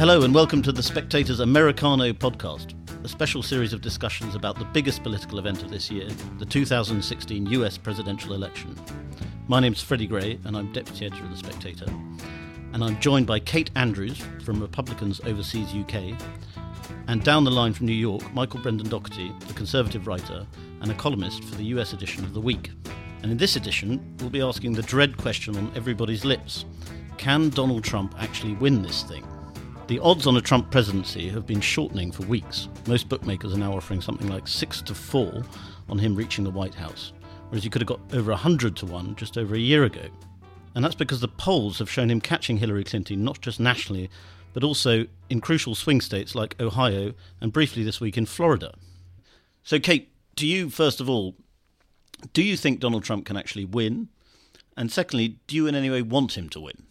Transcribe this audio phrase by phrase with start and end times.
[0.00, 2.72] Hello, and welcome to the Spectator's Americano podcast,
[3.04, 7.44] a special series of discussions about the biggest political event of this year, the 2016
[7.44, 8.74] US presidential election.
[9.46, 11.84] My name's Freddie Gray, and I'm deputy editor of The Spectator.
[12.72, 16.18] And I'm joined by Kate Andrews from Republicans Overseas UK,
[17.08, 20.46] and down the line from New York, Michael Brendan Dougherty, the Conservative writer
[20.80, 22.70] and a columnist for the US edition of The Week.
[23.22, 26.64] And in this edition, we'll be asking the dread question on everybody's lips
[27.18, 29.29] Can Donald Trump actually win this thing?
[29.90, 32.68] The odds on a Trump presidency have been shortening for weeks.
[32.86, 35.42] Most bookmakers are now offering something like 6 to 4
[35.88, 37.12] on him reaching the White House,
[37.48, 40.04] whereas you could have got over 100 to 1 just over a year ago.
[40.76, 44.08] And that's because the polls have shown him catching Hillary Clinton not just nationally,
[44.52, 48.74] but also in crucial swing states like Ohio and briefly this week in Florida.
[49.64, 51.34] So, Kate, do you, first of all,
[52.32, 54.08] do you think Donald Trump can actually win?
[54.76, 56.86] And secondly, do you in any way want him to win?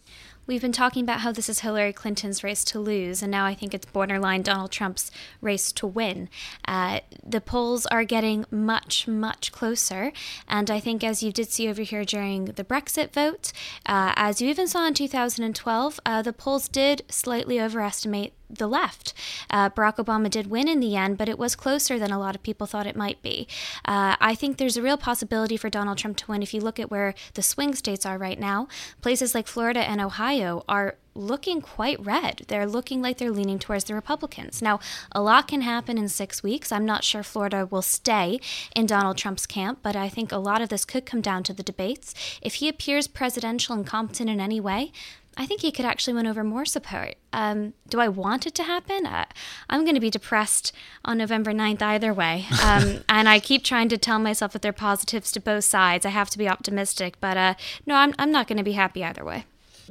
[0.46, 3.54] We've been talking about how this is Hillary Clinton's race to lose, and now I
[3.54, 6.28] think it's borderline Donald Trump's race to win.
[6.66, 10.12] Uh, the polls are getting much, much closer,
[10.48, 13.52] and I think, as you did see over here during the Brexit vote,
[13.86, 19.14] uh, as you even saw in 2012, uh, the polls did slightly overestimate the left.
[19.48, 22.34] Uh, Barack Obama did win in the end, but it was closer than a lot
[22.34, 23.46] of people thought it might be.
[23.84, 26.78] Uh, I think there's a real possibility for Donald Trump to win if you look
[26.78, 28.68] at where the swing states are right now.
[29.00, 32.42] Places like Florida and Ohio are looking quite red.
[32.48, 34.62] They're looking like they're leaning towards the Republicans.
[34.62, 34.80] Now,
[35.12, 36.70] a lot can happen in six weeks.
[36.70, 38.40] I'm not sure Florida will stay
[38.76, 41.52] in Donald Trump's camp, but I think a lot of this could come down to
[41.52, 42.14] the debates.
[42.40, 44.92] If he appears presidential and competent in any way,
[45.36, 47.14] I think he could actually win over more support.
[47.32, 49.06] Um, do I want it to happen?
[49.06, 49.26] Uh,
[49.68, 50.72] I'm going to be depressed
[51.04, 52.46] on November 9th either way.
[52.62, 56.04] Um, and I keep trying to tell myself that there are positives to both sides.
[56.04, 57.54] I have to be optimistic, but uh,
[57.86, 59.44] no, I'm, I'm not going to be happy either way.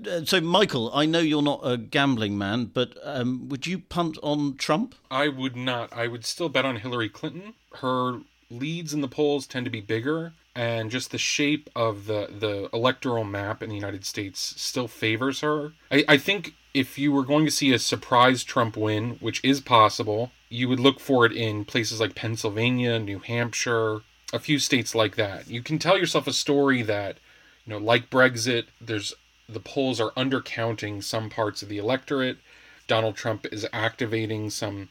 [0.07, 4.17] Uh, so, Michael, I know you're not a gambling man, but um, would you punt
[4.21, 4.95] on Trump?
[5.09, 5.91] I would not.
[5.91, 7.55] I would still bet on Hillary Clinton.
[7.81, 8.19] Her
[8.49, 12.69] leads in the polls tend to be bigger and just the shape of the the
[12.73, 15.71] electoral map in the United States still favors her.
[15.89, 19.61] I, I think if you were going to see a surprise Trump win, which is
[19.61, 24.01] possible, you would look for it in places like Pennsylvania, New Hampshire,
[24.33, 25.49] a few states like that.
[25.49, 27.19] You can tell yourself a story that,
[27.65, 29.13] you know, like Brexit, there's
[29.47, 32.37] the polls are undercounting some parts of the electorate.
[32.85, 34.89] Donald Trump is activating some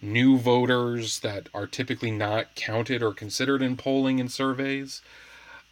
[0.00, 5.02] new voters that are typically not counted or considered in polling and surveys.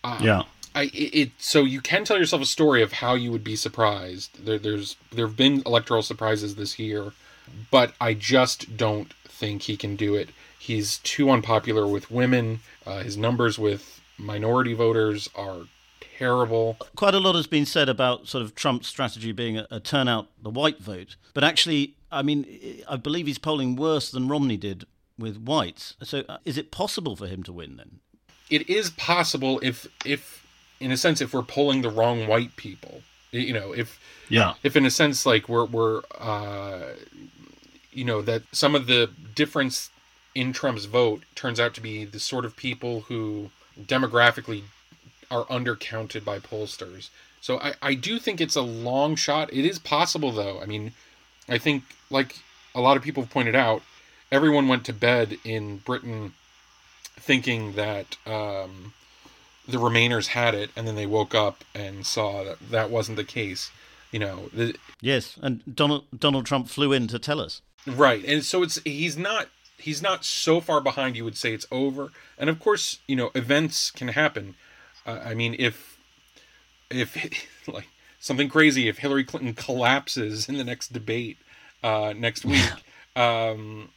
[0.02, 0.42] Um, yeah.
[0.74, 4.44] I, it, so you can tell yourself a story of how you would be surprised.
[4.44, 7.12] There, there's there have been electoral surprises this year,
[7.70, 10.30] but I just don't think he can do it.
[10.58, 12.60] He's too unpopular with women.
[12.86, 15.66] Uh, his numbers with minority voters are
[16.18, 16.76] terrible.
[16.96, 20.28] Quite a lot has been said about sort of Trump's strategy being a, a turnout
[20.42, 22.46] the white vote, but actually, I mean,
[22.88, 24.84] I believe he's polling worse than Romney did
[25.18, 25.94] with whites.
[26.02, 28.00] So, uh, is it possible for him to win then?
[28.50, 30.46] It is possible if, if
[30.80, 33.02] in a sense, if we're polling the wrong white people.
[33.32, 36.92] You know, if yeah, if in a sense, like we're we're, uh,
[37.92, 39.90] you know, that some of the difference
[40.34, 44.62] in Trump's vote turns out to be the sort of people who demographically
[45.30, 47.10] are undercounted by pollsters.
[47.40, 49.52] So I, I do think it's a long shot.
[49.52, 50.60] It is possible though.
[50.60, 50.92] I mean,
[51.48, 52.40] I think like
[52.74, 53.82] a lot of people have pointed out,
[54.30, 56.34] everyone went to bed in Britain
[57.18, 58.92] thinking that um,
[59.66, 63.24] the Remainers had it, and then they woke up and saw that that wasn't the
[63.24, 63.70] case.
[64.12, 64.50] You know.
[64.52, 67.62] The, yes, and Donald Donald Trump flew in to tell us.
[67.86, 69.48] Right, and so it's he's not
[69.78, 71.16] he's not so far behind.
[71.16, 74.54] You would say it's over, and of course, you know, events can happen.
[75.06, 75.98] I mean, if
[76.90, 77.16] if
[77.68, 81.38] like something crazy, if Hillary Clinton collapses in the next debate
[81.82, 82.70] uh, next week,
[83.14, 83.90] um,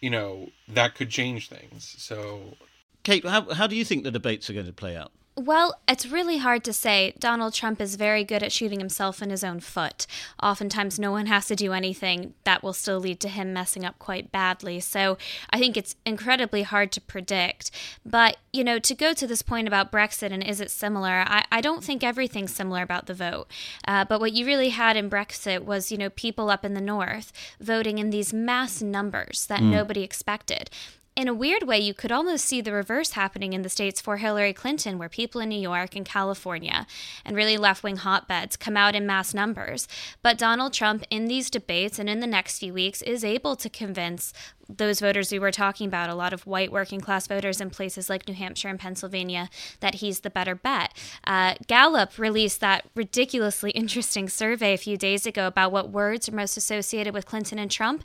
[0.00, 1.94] you know, that could change things.
[1.98, 2.56] So,
[3.02, 5.12] Kate, how how do you think the debates are going to play out?
[5.34, 7.14] Well, it's really hard to say.
[7.18, 10.06] Donald Trump is very good at shooting himself in his own foot.
[10.42, 13.98] Oftentimes, no one has to do anything that will still lead to him messing up
[13.98, 14.78] quite badly.
[14.78, 15.16] So
[15.48, 17.70] I think it's incredibly hard to predict.
[18.04, 21.44] But, you know, to go to this point about Brexit and is it similar, I,
[21.50, 23.46] I don't think everything's similar about the vote.
[23.88, 26.80] Uh, but what you really had in Brexit was, you know, people up in the
[26.82, 29.70] north voting in these mass numbers that mm.
[29.70, 30.68] nobody expected
[31.14, 34.16] in a weird way, you could almost see the reverse happening in the states for
[34.16, 36.86] Hillary Clinton, where people in New York and California
[37.24, 39.86] and really left wing hotbeds come out in mass numbers.
[40.22, 43.68] But Donald Trump, in these debates and in the next few weeks, is able to
[43.68, 44.32] convince
[44.68, 48.08] those voters we were talking about, a lot of white working class voters in places
[48.08, 49.48] like New Hampshire and Pennsylvania,
[49.80, 50.94] that he's the better bet.
[51.24, 56.34] Uh, Gallup released that ridiculously interesting survey a few days ago about what words are
[56.34, 58.04] most associated with Clinton and Trump.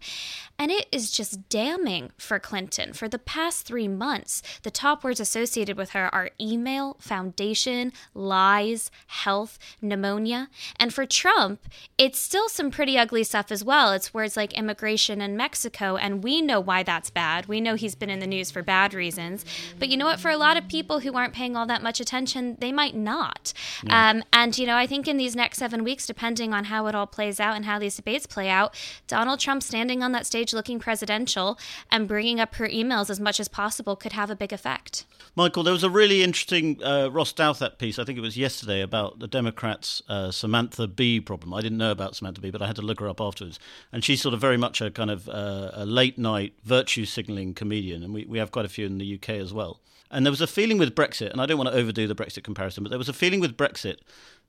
[0.60, 2.94] And it is just damning for Clinton.
[2.94, 8.90] For the past three months, the top words associated with her are email, foundation, lies,
[9.08, 10.50] health, pneumonia.
[10.80, 11.62] And for Trump,
[11.98, 13.92] it's still some pretty ugly stuff as well.
[13.92, 15.96] It's words like immigration and Mexico.
[15.96, 17.46] And we know why that's bad.
[17.46, 19.46] We know he's been in the news for bad reasons.
[19.78, 20.20] But you know what?
[20.20, 23.54] For a lot of people who aren't paying all that much attention, they might not.
[23.84, 24.10] Yeah.
[24.10, 26.96] Um, and, you know, I think in these next seven weeks, depending on how it
[26.96, 28.74] all plays out and how these debates play out,
[29.08, 31.60] Donald Trump standing on that stage looking presidential
[31.92, 35.06] and bringing up her emails as much as possible could have a big effect.
[35.36, 38.82] Michael, there was a really interesting uh, Ross Douthat piece, I think it was yesterday,
[38.82, 41.54] about the Democrats' uh, Samantha Bee problem.
[41.54, 43.60] I didn't know about Samantha Bee, but I had to look her up afterwards.
[43.92, 47.54] And she's sort of very much a kind of uh, a late night virtue signaling
[47.54, 49.80] comedian, and we, we have quite a few in the UK as well.
[50.10, 52.44] And there was a feeling with Brexit, and I don't want to overdo the Brexit
[52.44, 53.98] comparison, but there was a feeling with Brexit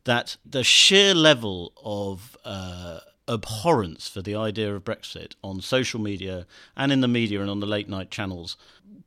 [0.05, 6.47] that the sheer level of uh, abhorrence for the idea of Brexit on social media
[6.77, 8.57] and in the media and on the late night channels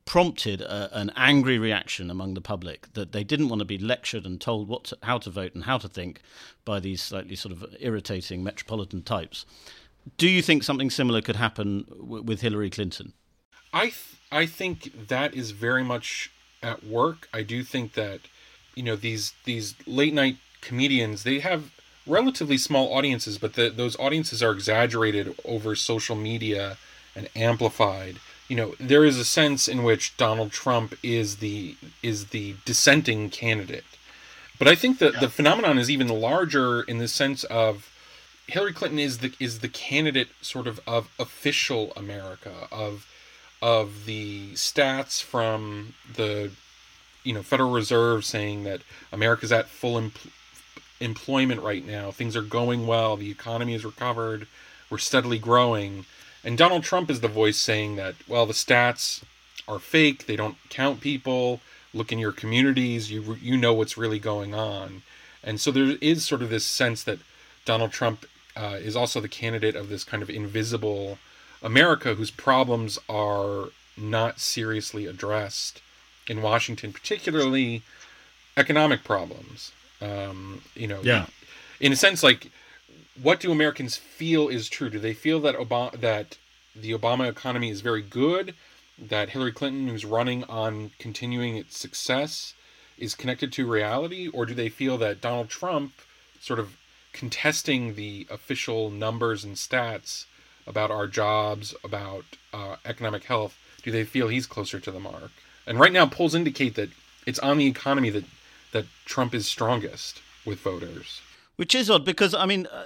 [0.06, 4.26] prompted a, an angry reaction among the public that they didn't want to be lectured
[4.26, 6.22] and told what to, how to vote and how to think
[6.66, 9.46] by these slightly sort of irritating metropolitan types.
[10.18, 13.14] Do you think something similar could happen w- with Hillary Clinton?
[13.74, 16.32] I th- I think that is very much
[16.64, 17.28] at work.
[17.34, 18.22] I do think that
[18.76, 21.72] you know these these late night comedians they have
[22.08, 26.78] relatively small audiences, but the, those audiences are exaggerated over social media
[27.16, 28.18] and amplified.
[28.48, 33.30] You know, there is a sense in which Donald Trump is the is the dissenting
[33.30, 33.86] candidate.
[34.60, 35.20] But I think that yeah.
[35.22, 37.90] the phenomenon is even larger in the sense of
[38.52, 43.08] Hillary Clinton is the is the candidate sort of of official America of
[43.62, 46.52] of the stats from the
[47.24, 50.12] you know Federal Reserve saying that America's at full
[51.00, 52.12] employment right now.
[52.12, 53.16] Things are going well.
[53.16, 54.48] The economy is recovered.
[54.90, 56.06] We're steadily growing.
[56.44, 59.24] And Donald Trump is the voice saying that, well, the stats
[59.66, 60.26] are fake.
[60.26, 61.62] They don't count people.
[61.94, 63.10] Look in your communities.
[63.10, 65.04] You you know what's really going on.
[65.42, 67.20] And so there is sort of this sense that
[67.64, 68.26] Donald Trump
[68.56, 71.18] uh, is also the candidate of this kind of invisible
[71.62, 75.82] America whose problems are not seriously addressed
[76.28, 77.84] in Washington, particularly
[78.58, 79.72] economic problems.
[80.02, 81.28] Um, you know, yeah.
[81.80, 82.52] In a sense, like,
[83.22, 84.90] what do Americans feel is true?
[84.90, 86.38] Do they feel that Obama that
[86.76, 88.56] the Obama economy is very good?
[88.98, 92.54] That Hillary Clinton, who's running on continuing its success,
[92.98, 95.94] is connected to reality, or do they feel that Donald Trump,
[96.40, 96.78] sort of
[97.14, 100.26] contesting the official numbers and stats
[100.68, 105.32] about our jobs, about uh, economic health, do they feel he's closer to the mark?
[105.66, 106.90] And right now, polls indicate that
[107.26, 108.26] it's on the economy that
[108.72, 111.22] that Trump is strongest with voters.
[111.58, 112.86] Which is odd because, I mean, uh,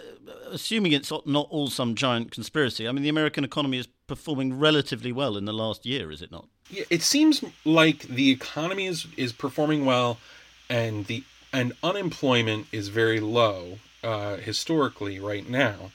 [0.50, 5.12] assuming it's not all some giant conspiracy, I mean, the American economy is performing relatively
[5.12, 6.48] well in the last year, is it not?
[6.69, 10.18] Yeah, it seems like the economy is, is performing well
[10.69, 11.24] and the
[11.54, 15.92] and unemployment is very low uh, historically right now.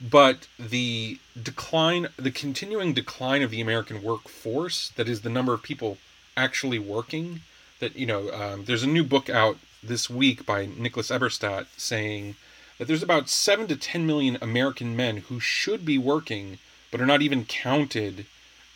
[0.00, 5.62] But the decline, the continuing decline of the American workforce, that is the number of
[5.62, 5.98] people
[6.36, 7.42] actually working,
[7.80, 12.36] that you know um, there's a new book out this week by Nicholas Eberstadt saying
[12.78, 16.58] that there's about seven to ten million American men who should be working
[16.90, 18.26] but are not even counted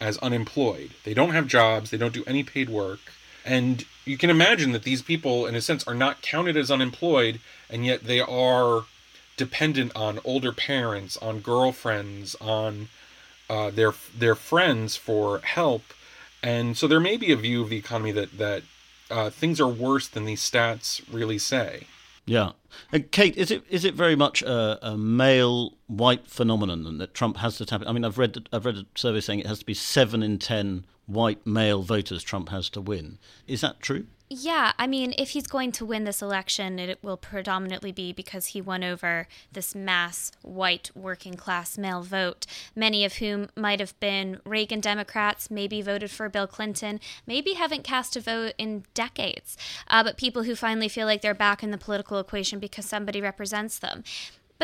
[0.01, 0.91] as unemployed.
[1.05, 1.91] They don't have jobs.
[1.91, 3.01] They don't do any paid work.
[3.45, 7.41] And you can imagine that these people, in a sense, are not counted as unemployed,
[7.69, 8.85] and yet they are
[9.37, 12.89] dependent on older parents, on girlfriends, on
[13.51, 15.83] uh, their their friends for help.
[16.43, 18.63] And so there may be a view of the economy that that
[19.11, 21.87] uh, things are worse than these stats really say.
[22.27, 22.53] Yeah,
[22.91, 27.37] and Kate, is it is it very much a, a male white phenomenon that Trump
[27.39, 27.83] has to tap?
[27.87, 30.39] I mean, I've read I've read a survey saying it has to be seven in
[30.39, 33.19] ten white male voters Trump has to win.
[33.47, 34.07] Is that true?
[34.31, 38.47] Yeah, I mean, if he's going to win this election, it will predominantly be because
[38.47, 43.99] he won over this mass white working class male vote, many of whom might have
[44.01, 49.59] been Reagan Democrats, maybe voted for Bill Clinton, maybe haven't cast a vote in decades,
[49.89, 53.21] uh, but people who finally feel like they're back in the political equation because somebody
[53.21, 54.03] represents them.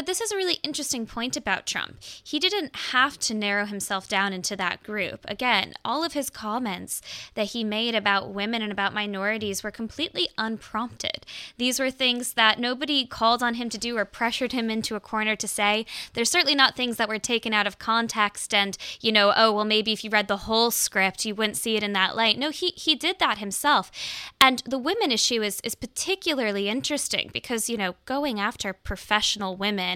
[0.01, 1.99] But this is a really interesting point about Trump.
[2.01, 5.27] He didn't have to narrow himself down into that group.
[5.29, 7.03] Again, all of his comments
[7.35, 11.27] that he made about women and about minorities were completely unprompted.
[11.59, 15.01] These were things that nobody called on him to do or pressured him into a
[15.01, 15.85] corner to say.
[16.15, 19.67] They're certainly not things that were taken out of context and, you know, oh, well,
[19.67, 22.39] maybe if you read the whole script, you wouldn't see it in that light.
[22.39, 23.91] No, he, he did that himself.
[24.41, 29.90] And the women issue is, is particularly interesting because, you know, going after professional women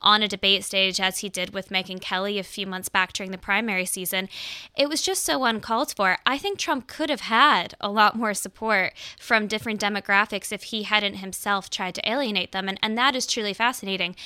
[0.00, 3.30] on a debate stage, as he did with Megyn Kelly a few months back during
[3.30, 4.28] the primary season,
[4.76, 6.18] it was just so uncalled for.
[6.26, 10.84] I think Trump could have had a lot more support from different demographics if he
[10.84, 12.68] hadn't himself tried to alienate them.
[12.68, 14.16] And, and that is truly fascinating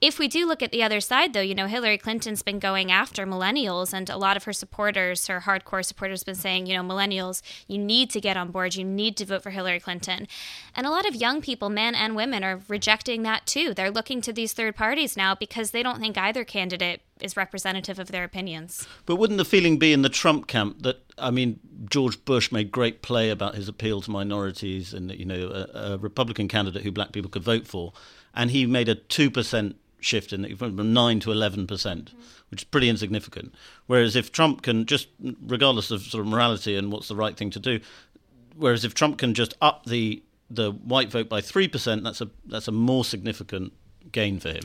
[0.00, 2.90] if we do look at the other side, though, you know, Hillary Clinton's been going
[2.90, 6.82] after millennials, and a lot of her supporters, her hardcore supporters, been saying, you know,
[6.82, 10.26] millennials, you need to get on board, you need to vote for Hillary Clinton.
[10.74, 13.74] And a lot of young people, men and women, are rejecting that too.
[13.74, 17.98] They're looking to these third parties now because they don't think either candidate is representative
[17.98, 18.88] of their opinions.
[19.04, 22.72] But wouldn't the feeling be in the Trump camp that, I mean, George Bush made
[22.72, 26.90] great play about his appeal to minorities and, you know, a, a Republican candidate who
[26.90, 27.92] black people could vote for,
[28.34, 32.12] and he made a 2% shift in from nine to eleven percent,
[32.50, 33.54] which is pretty insignificant.
[33.86, 35.08] Whereas if Trump can just,
[35.46, 37.80] regardless of sort of morality and what's the right thing to do,
[38.56, 42.30] whereas if Trump can just up the the white vote by three percent, that's a
[42.46, 43.72] that's a more significant
[44.12, 44.64] gain for him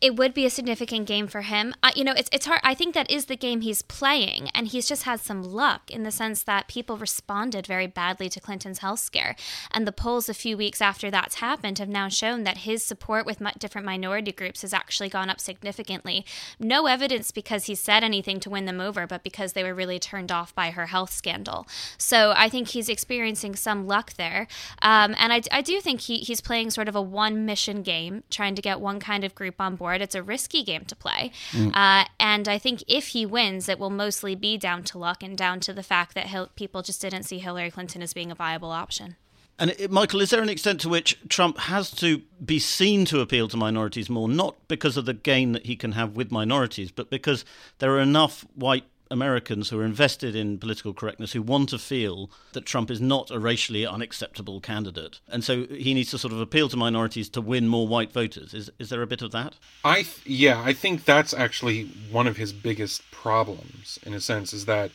[0.00, 1.74] it would be a significant game for him.
[1.82, 2.60] Uh, you know, it's it's hard.
[2.62, 6.02] I think that is the game he's playing, and he's just had some luck in
[6.02, 9.36] the sense that people responded very badly to Clinton's health scare,
[9.70, 13.26] and the polls a few weeks after that's happened have now shown that his support
[13.26, 16.24] with different minority groups has actually gone up significantly.
[16.58, 19.98] No evidence because he said anything to win them over, but because they were really
[19.98, 21.66] turned off by her health scandal.
[21.98, 24.46] So I think he's experiencing some luck there,
[24.82, 28.22] um, and I, I do think he, he's playing sort of a one mission game,
[28.30, 30.02] trying to get one kind of group on board.
[30.02, 31.32] It's a risky game to play.
[31.52, 31.74] Mm.
[31.74, 35.36] Uh, and I think if he wins, it will mostly be down to luck and
[35.36, 38.70] down to the fact that people just didn't see Hillary Clinton as being a viable
[38.70, 39.16] option.
[39.58, 43.20] And it, Michael, is there an extent to which Trump has to be seen to
[43.20, 46.90] appeal to minorities more, not because of the gain that he can have with minorities,
[46.90, 47.44] but because
[47.78, 52.30] there are enough white Americans who are invested in political correctness who want to feel
[52.52, 55.20] that Trump is not a racially unacceptable candidate.
[55.28, 58.54] And so he needs to sort of appeal to minorities to win more white voters.
[58.54, 59.54] Is is there a bit of that?
[59.84, 64.52] I th- yeah, I think that's actually one of his biggest problems in a sense
[64.52, 64.92] is that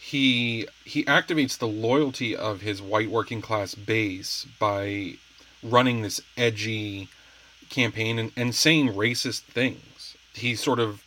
[0.00, 5.14] he he activates the loyalty of his white working class base by
[5.62, 7.08] running this edgy
[7.70, 10.16] campaign and, and saying racist things.
[10.34, 11.03] He sort of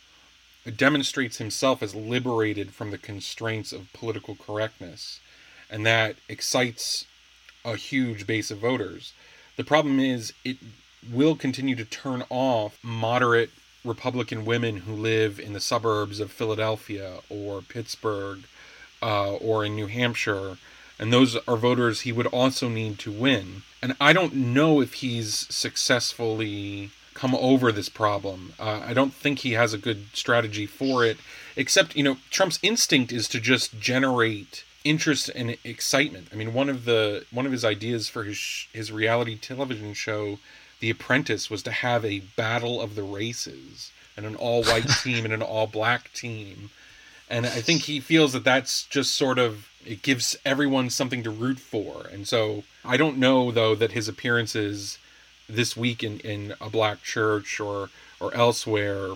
[0.76, 5.20] demonstrates himself as liberated from the constraints of political correctness,
[5.70, 7.06] and that excites
[7.64, 9.12] a huge base of voters.
[9.56, 10.58] The problem is, it
[11.10, 13.50] will continue to turn off moderate
[13.84, 18.40] Republican women who live in the suburbs of Philadelphia or Pittsburgh
[19.02, 20.58] uh, or in New Hampshire.
[20.98, 23.62] And those are voters he would also need to win.
[23.80, 28.52] And I don't know if he's successfully come over this problem.
[28.60, 31.18] Uh, I don't think he has a good strategy for it,
[31.56, 36.28] except, you know, Trump's instinct is to just generate interest and excitement.
[36.32, 40.38] I mean, one of the one of his ideas for his his reality television show,
[40.78, 45.24] The Apprentice, was to have a battle of the races and an all white team
[45.24, 46.70] and an all black team.
[47.28, 51.30] And I think he feels that that's just sort of it gives everyone something to
[51.30, 52.06] root for.
[52.12, 54.98] And so I don't know though that his appearances
[55.48, 57.90] this week in, in a black church or
[58.20, 59.14] or elsewhere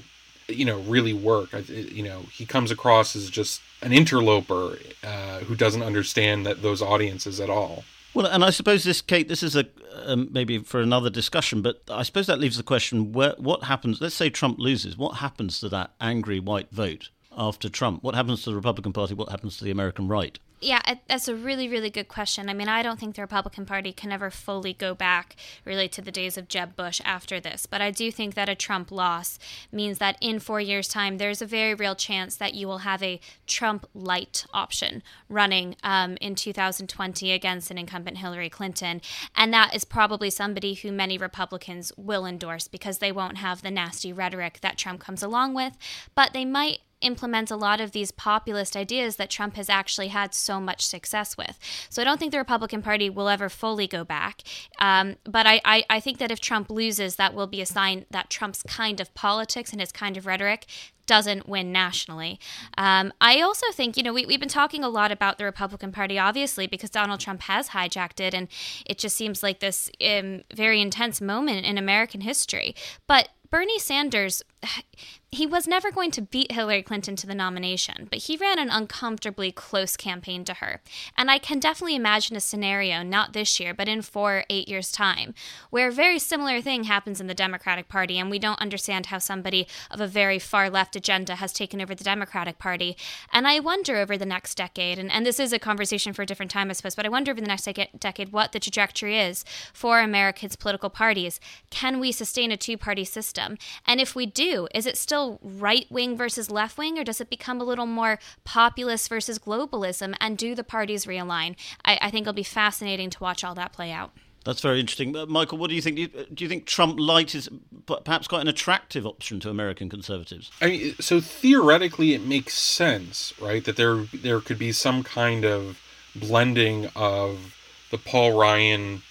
[0.48, 1.52] you know really work.
[1.68, 6.82] You know he comes across as just an interloper uh, who doesn't understand that those
[6.82, 7.84] audiences at all.
[8.14, 9.64] Well and i suppose this kate this is a
[10.04, 14.02] um, maybe for another discussion but i suppose that leaves the question where what happens
[14.02, 18.02] let's say trump loses what happens to that angry white vote after trump?
[18.02, 19.14] What happens to the republican party?
[19.14, 22.48] What happens to the american right yeah, that's a really, really good question.
[22.48, 26.00] I mean, I don't think the Republican Party can ever fully go back really to
[26.00, 27.66] the days of Jeb Bush after this.
[27.66, 29.38] But I do think that a Trump loss
[29.72, 33.02] means that in four years' time, there's a very real chance that you will have
[33.02, 39.00] a Trump light option running um, in 2020 against an incumbent Hillary Clinton.
[39.34, 43.70] And that is probably somebody who many Republicans will endorse because they won't have the
[43.70, 45.76] nasty rhetoric that Trump comes along with.
[46.14, 50.34] But they might implement a lot of these populist ideas that Trump has actually had
[50.34, 51.58] so much success with.
[51.88, 54.42] So I don't think the Republican Party will ever fully go back.
[54.78, 58.06] Um, but I, I, I think that if Trump loses, that will be a sign
[58.10, 60.66] that Trump's kind of politics and his kind of rhetoric
[61.06, 62.38] doesn't win nationally.
[62.78, 65.92] Um, I also think, you know, we, we've been talking a lot about the Republican
[65.92, 68.48] Party, obviously, because Donald Trump has hijacked it, and
[68.86, 72.74] it just seems like this um, very intense moment in American history.
[73.06, 74.42] But Bernie Sanders
[75.30, 78.68] he was never going to beat Hillary Clinton to the nomination, but he ran an
[78.68, 80.82] uncomfortably close campaign to her.
[81.16, 84.68] And I can definitely imagine a scenario, not this year, but in four, or eight
[84.68, 85.34] years' time,
[85.70, 89.18] where a very similar thing happens in the Democratic Party, and we don't understand how
[89.18, 92.94] somebody of a very far left agenda has taken over the Democratic Party.
[93.32, 96.26] And I wonder over the next decade, and, and this is a conversation for a
[96.26, 99.46] different time, I suppose, but I wonder over the next decade what the trajectory is
[99.72, 101.40] for America's political parties.
[101.70, 103.41] Can we sustain a two party system?
[103.86, 107.20] And if we do, is it still still right wing versus left wing, or does
[107.20, 110.14] it become a little more populist versus globalism?
[110.20, 111.54] And do the parties realign?
[111.84, 114.12] I, I think it'll be fascinating to watch all that play out.
[114.44, 115.58] That's very interesting, uh, Michael.
[115.58, 115.96] What do you think?
[115.96, 117.48] Do you, do you, think Trump light is
[117.86, 120.50] perhaps quite an attractive option to American conservatives?
[120.60, 123.64] I mean, so theoretically, it makes sense, right?
[123.64, 125.78] That there there could be some kind of
[126.16, 127.54] blending of
[127.92, 129.02] the Paul Ryan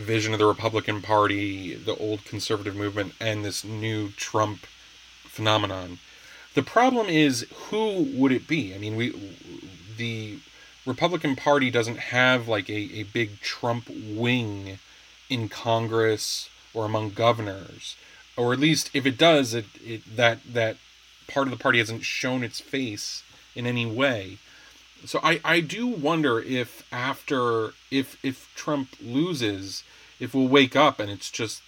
[0.00, 4.66] vision of the Republican Party, the old conservative movement, and this new Trump
[5.24, 5.98] phenomenon.
[6.54, 8.74] The problem is who would it be?
[8.74, 9.14] I mean, we
[9.96, 10.38] the
[10.86, 14.78] Republican Party doesn't have like a, a big Trump wing
[15.28, 17.96] in Congress or among governors,
[18.36, 20.76] or at least if it does, it, it that that
[21.28, 23.22] part of the party hasn't shown its face
[23.54, 24.38] in any way.
[25.04, 29.82] So I, I do wonder if after if if Trump loses,
[30.18, 31.62] if we'll wake up and it's just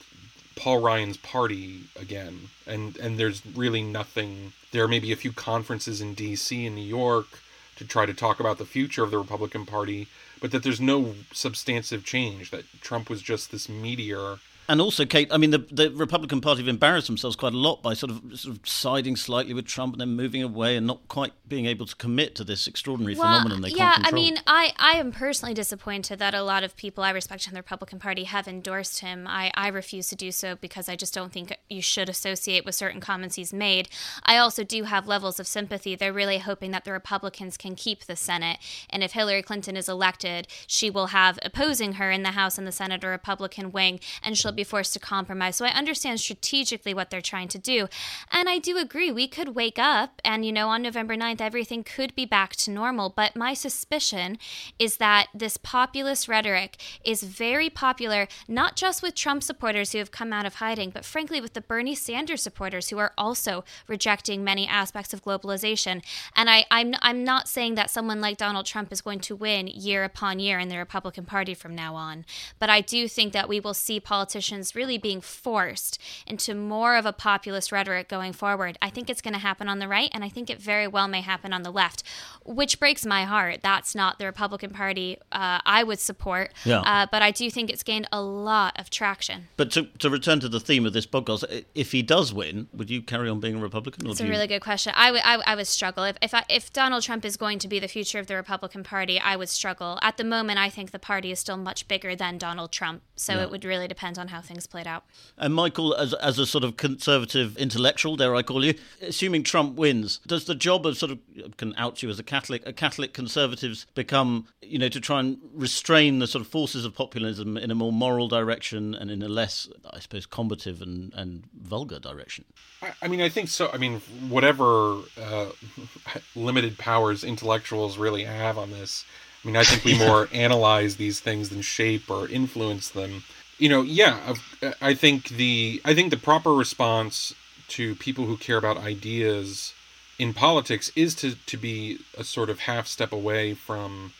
[0.54, 4.52] Paul Ryan's party again, and and there's really nothing.
[4.70, 6.66] There may be a few conferences in D.C.
[6.66, 7.40] and New York
[7.76, 10.08] to try to talk about the future of the Republican Party,
[10.40, 12.50] but that there's no substantive change.
[12.50, 14.38] That Trump was just this meteor
[14.72, 17.82] and also, Kate, I mean, the, the Republican Party have embarrassed themselves quite a lot
[17.82, 21.06] by sort of sort of siding slightly with Trump and then moving away and not
[21.08, 24.22] quite being able to commit to this extraordinary well, phenomenon they yeah, can't control.
[24.22, 27.52] I mean, I, I am personally disappointed that a lot of people I respect in
[27.52, 29.26] the Republican Party have endorsed him.
[29.28, 32.74] I, I refuse to do so because I just don't think you should associate with
[32.74, 33.90] certain comments he's made.
[34.22, 35.96] I also do have levels of sympathy.
[35.96, 38.56] They're really hoping that the Republicans can keep the Senate.
[38.88, 42.66] And if Hillary Clinton is elected, she will have opposing her in the House and
[42.66, 45.56] the Senate a Republican wing, and she'll be forced to compromise.
[45.56, 47.88] So I understand strategically what they're trying to do.
[48.30, 51.84] And I do agree, we could wake up and, you know, on November 9th, everything
[51.84, 53.10] could be back to normal.
[53.10, 54.38] But my suspicion
[54.78, 60.10] is that this populist rhetoric is very popular, not just with Trump supporters who have
[60.10, 64.44] come out of hiding, but frankly with the Bernie Sanders supporters who are also rejecting
[64.44, 66.02] many aspects of globalization.
[66.36, 69.66] And I, I'm, I'm not saying that someone like Donald Trump is going to win
[69.66, 72.24] year upon year in the Republican Party from now on.
[72.58, 74.41] But I do think that we will see politicians
[74.74, 78.78] really being forced into more of a populist rhetoric going forward.
[78.82, 81.08] I think it's going to happen on the right, and I think it very well
[81.08, 82.02] may happen on the left,
[82.44, 83.60] which breaks my heart.
[83.62, 86.52] That's not the Republican Party uh, I would support.
[86.64, 86.80] Yeah.
[86.80, 89.48] Uh, but I do think it's gained a lot of traction.
[89.56, 92.90] But to, to return to the theme of this podcast, if he does win, would
[92.90, 94.08] you carry on being a Republican?
[94.08, 94.92] It's a really good question.
[94.96, 96.04] I would, I, I would struggle.
[96.04, 98.82] If, if, I, if Donald Trump is going to be the future of the Republican
[98.82, 99.98] Party, I would struggle.
[100.02, 103.02] At the moment, I think the party is still much bigger than Donald Trump.
[103.16, 103.42] So yeah.
[103.42, 105.04] it would really depend on how things played out.
[105.38, 109.76] And Michael, as, as a sort of conservative intellectual, dare I call you, assuming Trump
[109.76, 111.18] wins, does the job of sort of
[111.56, 115.38] can out you as a Catholic, a Catholic conservatives become, you know, to try and
[115.54, 119.28] restrain the sort of forces of populism in a more moral direction and in a
[119.28, 122.44] less, I suppose, combative and, and vulgar direction?
[122.80, 123.70] I, I mean, I think so.
[123.72, 125.50] I mean, whatever uh,
[126.34, 129.04] limited powers intellectuals really have on this,
[129.44, 133.22] I mean, I think we more analyze these things than shape or influence them.
[133.62, 134.34] You know, yeah,
[134.80, 137.32] I think the I think the proper response
[137.68, 139.72] to people who care about ideas
[140.18, 144.14] in politics is to to be a sort of half step away from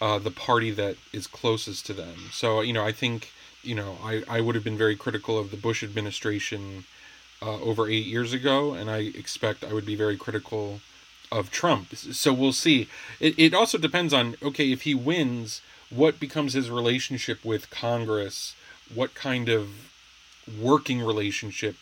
[0.00, 2.30] uh, the party that is closest to them.
[2.30, 3.32] So you know, I think
[3.64, 6.84] you know I I would have been very critical of the Bush administration
[7.42, 10.80] uh, over eight years ago, and I expect I would be very critical
[11.32, 11.96] of Trump.
[11.96, 12.88] So we'll see.
[13.18, 18.54] It, it also depends on okay, if he wins, what becomes his relationship with Congress?
[18.94, 19.90] What kind of
[20.60, 21.76] working relationship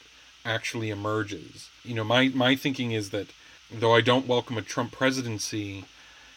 [0.44, 1.68] actually emerges?
[1.84, 3.28] You know, my, my thinking is that
[3.70, 5.84] though I don't welcome a Trump presidency,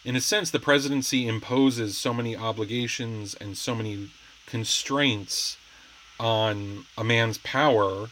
[0.03, 4.09] in a sense, the presidency imposes so many obligations and so many
[4.45, 5.57] constraints
[6.19, 8.07] on a man's power.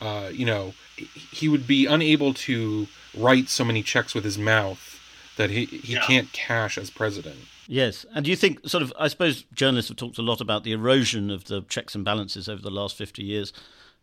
[0.00, 5.00] Uh, you know, he would be unable to write so many checks with his mouth
[5.36, 6.02] that he he yeah.
[6.02, 7.38] can't cash as president.
[7.70, 8.94] Yes, and do you think sort of?
[8.98, 12.48] I suppose journalists have talked a lot about the erosion of the checks and balances
[12.48, 13.52] over the last fifty years.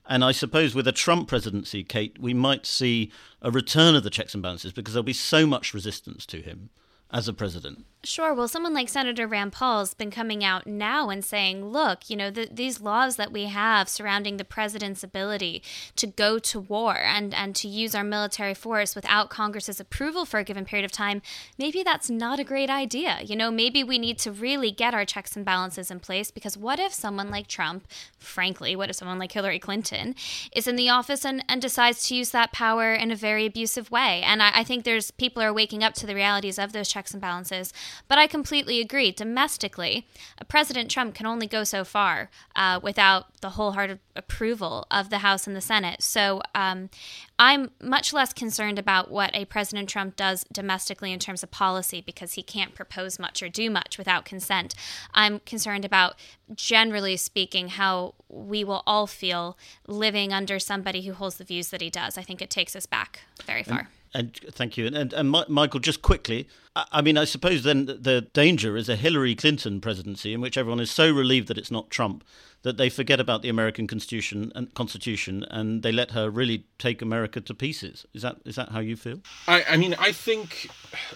[0.06, 4.12] And I suppose with a Trump presidency, Kate, we might see a return of the
[4.12, 6.70] checks and balances because there'll be so much resistance to him
[7.16, 7.86] as a president?
[8.04, 8.36] Sure.
[8.36, 12.30] Well, someone like Senator Rand Paul's been coming out now and saying, look, you know,
[12.30, 15.64] the, these laws that we have surrounding the president's ability
[15.96, 20.40] to go to war and, and to use our military force without Congress's approval for
[20.40, 21.24] a given period of time,
[21.58, 23.22] maybe that's not a great idea.
[23.24, 26.56] You know, maybe we need to really get our checks and balances in place because
[26.56, 27.88] what if someone like Trump,
[28.20, 30.14] frankly, what if someone like Hillary Clinton
[30.52, 33.90] is in the office and, and decides to use that power in a very abusive
[33.90, 34.22] way?
[34.22, 37.05] And I, I think there's people are waking up to the realities of those checks
[37.14, 37.74] and balances.
[38.08, 39.12] But I completely agree.
[39.12, 45.10] Domestically, a President Trump can only go so far uh, without the wholehearted approval of
[45.10, 46.02] the House and the Senate.
[46.02, 46.90] So um,
[47.38, 52.02] I'm much less concerned about what a President Trump does domestically in terms of policy
[52.02, 54.74] because he can't propose much or do much without consent.
[55.14, 56.16] I'm concerned about,
[56.56, 61.82] generally speaking, how we will all feel living under somebody who holds the views that
[61.82, 62.18] he does.
[62.18, 63.80] I think it takes us back very far.
[63.80, 64.88] And- and thank you.
[64.88, 68.90] And, and, and Michael, just quickly, I, I mean, I suppose then the danger is
[68.90, 72.24] a Hillary Clinton presidency in which everyone is so relieved that it's not Trump
[72.64, 77.02] that they forget about the American Constitution and Constitution and they let her really take
[77.02, 78.08] America to pieces.
[78.14, 79.20] Is that is that how you feel?
[79.48, 80.68] I, I mean, I think,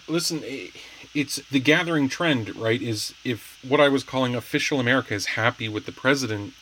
[0.06, 0.42] listen,
[1.12, 2.80] it's the gathering trend, right?
[2.80, 6.52] Is if what I was calling official America is happy with the president,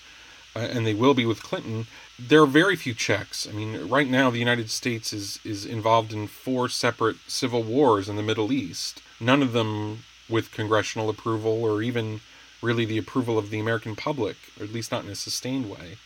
[0.54, 1.87] and they will be with Clinton
[2.18, 3.46] there are very few checks.
[3.48, 8.08] I mean, right now the United States is is involved in four separate civil wars
[8.08, 9.02] in the Middle East.
[9.20, 12.20] None of them with congressional approval or even
[12.61, 15.96] really the approval of the American public, or at least not in a sustained way.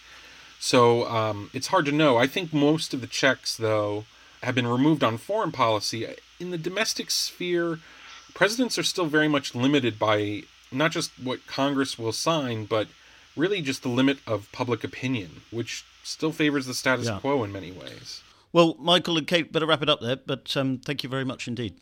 [0.60, 2.18] So um, it's hard to know.
[2.18, 4.04] I think most of the checks, though,
[4.42, 6.06] have been removed on foreign policy.
[6.38, 7.80] In the domestic sphere,
[8.34, 12.88] presidents are still very much limited by not just what Congress will sign, but
[13.36, 17.18] really just the limit of public opinion, which still favors the status yeah.
[17.20, 18.22] quo in many ways.
[18.52, 21.48] Well, Michael and Kate, better wrap it up there, but um, thank you very much
[21.48, 21.74] indeed.